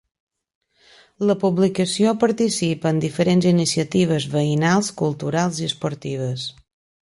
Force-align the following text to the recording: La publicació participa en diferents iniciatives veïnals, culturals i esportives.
La 1.31 1.35
publicació 1.43 2.15
participa 2.23 2.93
en 2.95 3.03
diferents 3.05 3.49
iniciatives 3.53 4.27
veïnals, 4.35 4.93
culturals 5.05 5.65
i 5.67 5.73
esportives. 5.73 6.53